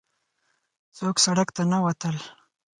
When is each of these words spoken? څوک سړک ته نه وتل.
څوک 0.97 1.15
سړک 1.25 1.49
ته 1.55 1.63
نه 1.71 1.77
وتل. 1.83 2.15